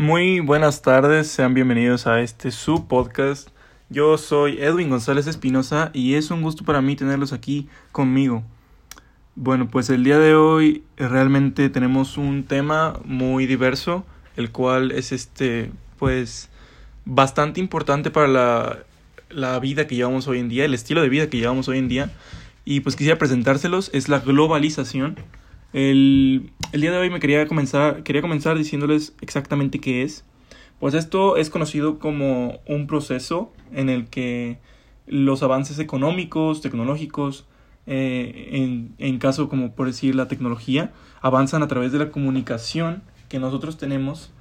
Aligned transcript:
Muy 0.00 0.40
buenas 0.40 0.80
tardes, 0.80 1.26
sean 1.26 1.52
bienvenidos 1.52 2.06
a 2.06 2.22
este 2.22 2.52
su 2.52 2.88
podcast. 2.88 3.50
Yo 3.90 4.16
soy 4.16 4.56
Edwin 4.58 4.88
González 4.88 5.26
Espinosa 5.26 5.90
y 5.92 6.14
es 6.14 6.30
un 6.30 6.40
gusto 6.40 6.64
para 6.64 6.80
mí 6.80 6.96
tenerlos 6.96 7.34
aquí 7.34 7.68
conmigo. 7.92 8.42
Bueno, 9.34 9.68
pues 9.68 9.90
el 9.90 10.02
día 10.02 10.18
de 10.18 10.34
hoy 10.34 10.84
realmente 10.96 11.68
tenemos 11.68 12.16
un 12.16 12.44
tema 12.44 12.98
muy 13.04 13.44
diverso, 13.44 14.06
el 14.36 14.50
cual 14.50 14.90
es 14.90 15.12
este, 15.12 15.70
pues, 15.98 16.48
bastante 17.04 17.60
importante 17.60 18.10
para 18.10 18.26
la, 18.26 18.78
la 19.28 19.58
vida 19.58 19.86
que 19.86 19.96
llevamos 19.96 20.26
hoy 20.28 20.38
en 20.38 20.48
día, 20.48 20.64
el 20.64 20.72
estilo 20.72 21.02
de 21.02 21.10
vida 21.10 21.28
que 21.28 21.36
llevamos 21.36 21.68
hoy 21.68 21.76
en 21.76 21.88
día. 21.88 22.10
Y 22.64 22.80
pues 22.80 22.96
quisiera 22.96 23.18
presentárselos, 23.18 23.90
es 23.92 24.08
la 24.08 24.20
globalización. 24.20 25.16
El, 25.72 26.52
el, 26.72 26.80
día 26.80 26.90
de 26.90 26.98
hoy 26.98 27.10
me 27.10 27.20
quería 27.20 27.46
comenzar, 27.46 28.02
quería 28.02 28.22
comenzar 28.22 28.58
diciéndoles 28.58 29.14
exactamente 29.20 29.80
qué 29.80 30.02
es. 30.02 30.24
Pues 30.80 30.94
esto 30.94 31.36
es 31.36 31.50
conocido 31.50 31.98
como 31.98 32.60
un 32.66 32.86
proceso 32.86 33.52
en 33.72 33.88
el 33.88 34.08
que 34.08 34.58
los 35.06 35.42
avances 35.42 35.78
económicos, 35.78 36.60
tecnológicos, 36.60 37.46
eh, 37.86 38.48
en, 38.52 38.94
en 38.98 39.18
caso 39.18 39.48
como 39.48 39.74
por 39.74 39.86
decir 39.86 40.14
la 40.14 40.28
tecnología, 40.28 40.92
avanzan 41.20 41.62
a 41.62 41.68
través 41.68 41.92
de 41.92 41.98
la 41.98 42.10
comunicación 42.10 43.02
que 43.28 43.38
nosotros 43.38 43.78
tenemos, 43.78 44.32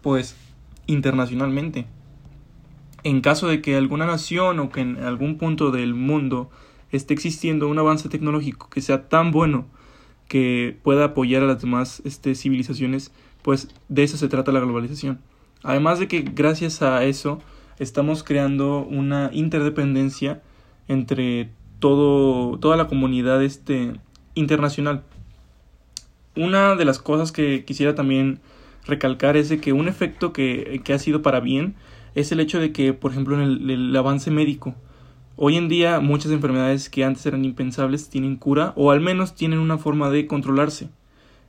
pues 0.00 0.36
internacionalmente. 0.86 1.86
En 3.04 3.20
caso 3.20 3.48
de 3.48 3.60
que 3.60 3.76
alguna 3.76 4.06
nación 4.06 4.58
o 4.60 4.70
que 4.70 4.80
en 4.80 5.02
algún 5.02 5.36
punto 5.36 5.70
del 5.70 5.94
mundo 5.94 6.50
esté 6.92 7.14
existiendo 7.14 7.68
un 7.68 7.78
avance 7.78 8.08
tecnológico 8.08 8.70
que 8.70 8.80
sea 8.80 9.08
tan 9.08 9.32
bueno 9.32 9.66
que 10.32 10.78
pueda 10.82 11.04
apoyar 11.04 11.42
a 11.42 11.46
las 11.46 11.60
demás 11.60 12.00
este, 12.06 12.34
civilizaciones, 12.34 13.12
pues 13.42 13.68
de 13.90 14.02
eso 14.02 14.16
se 14.16 14.28
trata 14.28 14.50
la 14.50 14.60
globalización. 14.60 15.20
Además 15.62 15.98
de 15.98 16.08
que 16.08 16.22
gracias 16.22 16.80
a 16.80 17.04
eso 17.04 17.42
estamos 17.78 18.24
creando 18.24 18.78
una 18.78 19.28
interdependencia 19.34 20.40
entre 20.88 21.50
todo, 21.80 22.58
toda 22.60 22.78
la 22.78 22.88
comunidad 22.88 23.42
este, 23.42 23.92
internacional. 24.32 25.02
Una 26.34 26.76
de 26.76 26.86
las 26.86 26.98
cosas 26.98 27.30
que 27.30 27.66
quisiera 27.66 27.94
también 27.94 28.40
recalcar 28.86 29.36
es 29.36 29.50
de 29.50 29.60
que 29.60 29.74
un 29.74 29.86
efecto 29.86 30.32
que, 30.32 30.80
que 30.82 30.94
ha 30.94 30.98
sido 30.98 31.20
para 31.20 31.40
bien 31.40 31.74
es 32.14 32.32
el 32.32 32.40
hecho 32.40 32.58
de 32.58 32.72
que, 32.72 32.94
por 32.94 33.10
ejemplo, 33.10 33.36
en 33.36 33.42
el, 33.42 33.70
el 33.70 33.94
avance 33.94 34.30
médico, 34.30 34.74
Hoy 35.36 35.56
en 35.56 35.68
día 35.68 36.00
muchas 36.00 36.30
enfermedades 36.30 36.90
que 36.90 37.04
antes 37.04 37.24
eran 37.24 37.46
impensables 37.46 38.10
tienen 38.10 38.36
cura 38.36 38.74
o 38.76 38.90
al 38.90 39.00
menos 39.00 39.34
tienen 39.34 39.60
una 39.60 39.78
forma 39.78 40.10
de 40.10 40.26
controlarse. 40.26 40.90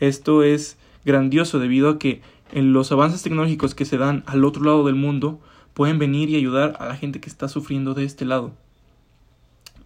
Esto 0.00 0.42
es 0.42 0.78
grandioso 1.04 1.60
debido 1.60 1.88
a 1.88 1.98
que 1.98 2.20
en 2.50 2.72
los 2.72 2.90
avances 2.90 3.22
tecnológicos 3.22 3.76
que 3.76 3.84
se 3.84 3.96
dan 3.96 4.24
al 4.26 4.44
otro 4.44 4.64
lado 4.64 4.84
del 4.84 4.96
mundo 4.96 5.40
pueden 5.74 6.00
venir 6.00 6.28
y 6.28 6.34
ayudar 6.34 6.76
a 6.80 6.86
la 6.86 6.96
gente 6.96 7.20
que 7.20 7.28
está 7.28 7.46
sufriendo 7.48 7.94
de 7.94 8.04
este 8.04 8.24
lado. 8.24 8.52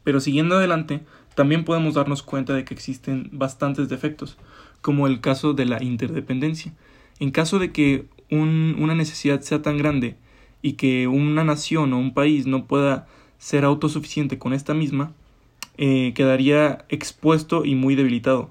Pero 0.05 0.21
siguiendo 0.21 0.57
adelante, 0.57 1.03
también 1.35 1.65
podemos 1.65 1.95
darnos 1.95 2.23
cuenta 2.23 2.55
de 2.55 2.65
que 2.65 2.73
existen 2.73 3.29
bastantes 3.31 3.91
defectos, 3.91 4.39
como 4.81 5.07
el 5.07 5.21
caso 5.21 5.53
de 5.53 5.67
la 5.67 5.83
interdependencia. 5.83 6.73
En 7.21 7.31
caso 7.31 7.59
de 7.59 7.73
que 7.73 8.07
un, 8.31 8.75
una 8.79 8.95
necesidad 8.95 9.43
sea 9.43 9.61
tan 9.61 9.77
grande 9.77 10.17
y 10.63 10.73
que 10.73 11.09
una 11.09 11.45
nación 11.45 11.93
o 11.93 11.99
un 11.99 12.15
país 12.15 12.47
no 12.47 12.67
pueda 12.67 13.07
ser 13.43 13.65
autosuficiente 13.65 14.39
con 14.39 14.53
esta 14.53 14.73
misma, 14.73 15.15
eh, 15.77 16.13
quedaría 16.15 16.85
expuesto 16.89 17.65
y 17.65 17.75
muy 17.75 17.97
debilitado. 17.97 18.51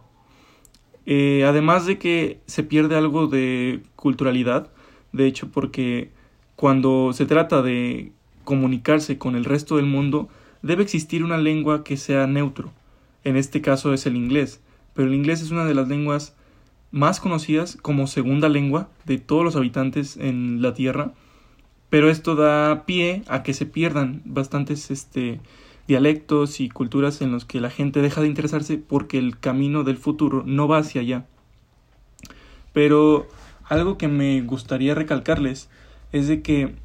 Eh, 1.05 1.45
además 1.47 1.85
de 1.85 1.97
que 1.97 2.41
se 2.45 2.63
pierde 2.63 2.97
algo 2.97 3.27
de 3.27 3.83
culturalidad, 3.95 4.69
de 5.13 5.27
hecho 5.27 5.49
porque 5.49 6.11
cuando 6.57 7.13
se 7.13 7.25
trata 7.25 7.61
de 7.61 8.11
comunicarse 8.43 9.17
con 9.17 9.37
el 9.37 9.45
resto 9.45 9.77
del 9.77 9.85
mundo, 9.85 10.27
debe 10.61 10.83
existir 10.83 11.23
una 11.23 11.37
lengua 11.37 11.85
que 11.85 11.95
sea 11.95 12.27
neutro. 12.27 12.73
En 13.23 13.37
este 13.37 13.61
caso 13.61 13.93
es 13.93 14.05
el 14.05 14.17
inglés, 14.17 14.59
pero 14.93 15.07
el 15.07 15.13
inglés 15.13 15.41
es 15.41 15.51
una 15.51 15.63
de 15.63 15.73
las 15.73 15.87
lenguas 15.87 16.35
más 16.91 17.21
conocidas 17.21 17.77
como 17.81 18.07
segunda 18.07 18.49
lengua 18.49 18.89
de 19.05 19.19
todos 19.19 19.45
los 19.45 19.55
habitantes 19.55 20.17
en 20.17 20.61
la 20.61 20.73
Tierra 20.73 21.13
pero 21.91 22.09
esto 22.09 22.35
da 22.35 22.85
pie 22.85 23.21
a 23.27 23.43
que 23.43 23.53
se 23.53 23.65
pierdan 23.65 24.21
bastantes 24.23 24.89
este, 24.91 25.41
dialectos 25.89 26.61
y 26.61 26.69
culturas 26.69 27.21
en 27.21 27.33
los 27.33 27.43
que 27.43 27.59
la 27.59 27.69
gente 27.69 28.01
deja 28.01 28.21
de 28.21 28.27
interesarse 28.27 28.77
porque 28.77 29.17
el 29.17 29.37
camino 29.37 29.83
del 29.83 29.97
futuro 29.97 30.41
no 30.45 30.69
va 30.69 30.77
hacia 30.77 31.01
allá. 31.01 31.25
Pero 32.71 33.27
algo 33.65 33.97
que 33.97 34.07
me 34.07 34.41
gustaría 34.41 34.95
recalcarles 34.95 35.69
es 36.13 36.29
de 36.29 36.41
que 36.41 36.75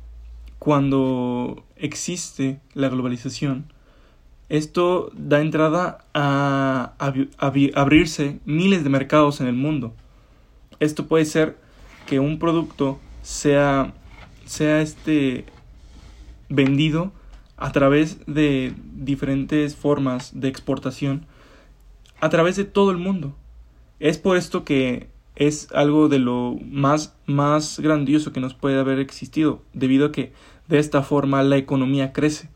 cuando 0.58 1.64
existe 1.76 2.58
la 2.74 2.88
globalización, 2.88 3.72
esto 4.48 5.12
da 5.14 5.40
entrada 5.40 6.04
a, 6.14 6.94
abrirse 6.98 8.40
miles 8.44 8.82
de 8.82 8.90
mercados 8.90 9.40
en 9.40 9.46
el 9.46 9.54
mundo. 9.54 9.94
Esto 10.80 11.06
puede 11.06 11.26
ser 11.26 11.56
que 12.08 12.18
un 12.18 12.40
producto 12.40 12.98
sea 13.22 13.94
sea 14.46 14.80
este 14.80 15.44
vendido 16.48 17.12
a 17.56 17.72
través 17.72 18.18
de 18.26 18.74
diferentes 18.94 19.76
formas 19.76 20.38
de 20.38 20.48
exportación 20.48 21.26
a 22.20 22.28
través 22.28 22.56
de 22.56 22.64
todo 22.64 22.90
el 22.90 22.96
mundo. 22.96 23.34
Es 24.00 24.18
por 24.18 24.36
esto 24.36 24.64
que 24.64 25.08
es 25.34 25.70
algo 25.72 26.08
de 26.08 26.18
lo 26.18 26.56
más 26.64 27.14
más 27.26 27.78
grandioso 27.80 28.32
que 28.32 28.40
nos 28.40 28.54
puede 28.54 28.78
haber 28.78 28.98
existido, 28.98 29.62
debido 29.74 30.06
a 30.06 30.12
que 30.12 30.32
de 30.66 30.78
esta 30.78 31.02
forma 31.02 31.42
la 31.42 31.56
economía 31.56 32.12
crece. 32.12 32.48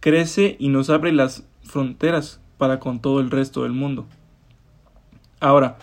Crece 0.00 0.56
y 0.58 0.68
nos 0.68 0.90
abre 0.90 1.12
las 1.12 1.46
fronteras 1.62 2.40
para 2.58 2.80
con 2.80 3.00
todo 3.00 3.20
el 3.20 3.30
resto 3.30 3.62
del 3.62 3.72
mundo. 3.72 4.06
Ahora, 5.40 5.78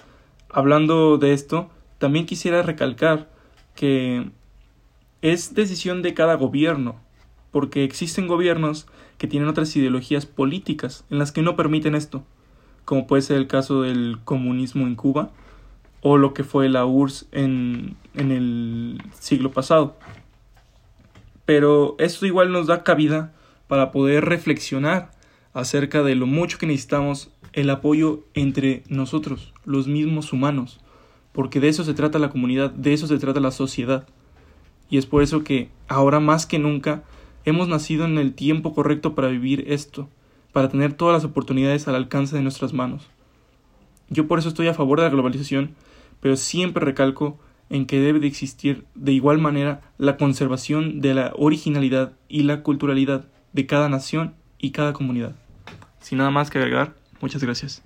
hablando 0.50 1.18
de 1.18 1.34
esto, 1.34 1.70
también 2.00 2.26
quisiera 2.26 2.64
recalcar 2.64 3.30
que 3.76 4.30
es 5.24 5.56
decisión 5.56 6.02
de 6.02 6.14
cada 6.14 6.36
gobierno, 6.36 6.98
porque 7.52 7.86
existen 7.86 8.28
gobiernos 8.28 8.88
que 9.18 9.26
tienen 9.26 9.48
otras 9.48 9.74
ideologías 9.78 10.26
políticas 10.26 11.06
en 11.10 11.18
las 11.18 11.32
que 11.32 11.42
no 11.42 11.56
permiten 11.56 11.96
esto, 11.96 12.26
como 12.84 13.08
puede 13.08 13.22
ser 13.22 13.38
el 13.38 13.48
caso 13.48 13.84
del 13.84 14.20
comunismo 14.26 14.86
en 14.86 14.96
Cuba 14.96 15.32
o 16.02 16.18
lo 16.18 16.34
que 16.34 16.44
fue 16.44 16.68
la 16.68 16.86
URSS 16.86 17.28
en, 17.32 17.96
en 18.16 18.32
el 18.34 19.02
siglo 19.18 19.52
pasado. 19.52 19.96
Pero 21.46 21.96
esto 22.00 22.26
igual 22.26 22.52
nos 22.52 22.68
da 22.68 22.84
cabida 22.84 23.34
para 23.68 23.92
poder 23.92 24.26
reflexionar 24.26 25.12
acerca 25.54 26.04
de 26.04 26.16
lo 26.16 26.28
mucho 26.28 26.58
que 26.58 26.68
necesitamos 26.68 27.32
el 27.54 27.70
apoyo 27.70 28.26
entre 28.34 28.84
nosotros, 28.90 29.54
los 29.64 29.88
mismos 29.88 30.34
humanos, 30.34 30.82
porque 31.32 31.62
de 31.62 31.70
eso 31.70 31.86
se 31.86 31.94
trata 31.94 32.20
la 32.20 32.30
comunidad, 32.30 32.72
de 32.72 32.92
eso 32.92 33.08
se 33.08 33.20
trata 33.20 33.40
la 33.40 33.52
sociedad 33.52 34.06
y 34.90 34.98
es 34.98 35.06
por 35.06 35.24
eso 35.24 35.44
que 35.44 35.70
ahora 35.88 36.20
más 36.20 36.46
que 36.46 36.60
nunca 36.60 37.04
hemos 37.46 37.68
nacido 37.68 38.06
en 38.06 38.18
el 38.18 38.34
tiempo 38.34 38.74
correcto 38.74 39.16
para 39.16 39.28
vivir 39.28 39.66
esto, 39.68 40.10
para 40.52 40.70
tener 40.70 40.94
todas 40.94 41.14
las 41.14 41.26
oportunidades 41.26 41.88
al 41.88 41.96
alcance 41.96 42.36
de 42.36 42.42
nuestras 42.42 42.74
manos. 42.74 43.10
Yo 44.10 44.28
por 44.28 44.40
eso 44.40 44.50
estoy 44.50 44.68
a 44.68 44.74
favor 44.74 45.00
de 45.00 45.06
la 45.06 45.12
globalización, 45.12 45.76
pero 46.20 46.36
siempre 46.36 46.86
recalco 46.86 47.40
en 47.70 47.86
que 47.86 48.00
debe 48.00 48.20
de 48.20 48.28
existir 48.28 48.86
de 48.94 49.12
igual 49.14 49.40
manera 49.40 49.82
la 49.98 50.18
conservación 50.18 51.02
de 51.02 51.14
la 51.14 51.34
originalidad 51.36 52.14
y 52.30 52.44
la 52.44 52.62
culturalidad 52.62 53.26
de 53.54 53.66
cada 53.66 53.90
nación 53.90 54.36
y 54.60 54.72
cada 54.72 54.94
comunidad. 54.94 55.36
Sin 56.00 56.20
nada 56.20 56.30
más 56.30 56.50
que 56.50 56.60
agregar, 56.60 56.94
muchas 57.22 57.44
gracias. 57.44 57.82